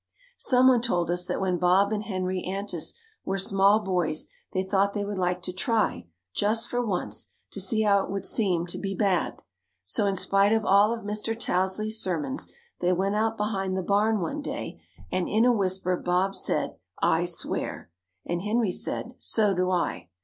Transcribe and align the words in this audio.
Some 0.39 0.67
one 0.67 0.81
told 0.81 1.11
us 1.11 1.27
that 1.27 1.39
when 1.39 1.59
Bob 1.59 1.93
and 1.93 2.01
Henry 2.05 2.41
Antes 2.43 2.95
were 3.23 3.37
small 3.37 3.81
boys 3.81 4.29
they 4.51 4.63
thought 4.63 4.93
they 4.95 5.05
would 5.05 5.19
like 5.19 5.43
to 5.43 5.53
try, 5.53 6.07
just 6.33 6.67
for 6.69 6.83
once, 6.83 7.29
to 7.51 7.61
see 7.61 7.83
how 7.83 8.01
it 8.03 8.09
would 8.09 8.25
seem 8.25 8.65
to 8.65 8.79
be 8.79 8.95
bad, 8.95 9.43
so 9.85 10.07
in 10.07 10.15
spite 10.15 10.53
of 10.53 10.65
all 10.65 10.91
of 10.91 11.05
Mr. 11.05 11.39
Tousley's 11.39 12.01
sermons 12.01 12.51
they 12.79 12.91
went 12.93 13.13
out 13.13 13.37
behind 13.37 13.77
the 13.77 13.83
barn 13.83 14.21
one 14.21 14.41
day 14.41 14.81
and 15.11 15.29
in 15.29 15.45
a 15.45 15.53
whisper 15.53 15.95
Bob 15.95 16.33
said, 16.33 16.77
"I 16.99 17.25
swear," 17.25 17.91
and 18.25 18.41
Henry 18.41 18.71
said, 18.71 19.13
"So 19.19 19.53
do 19.53 19.69
I." 19.69 20.09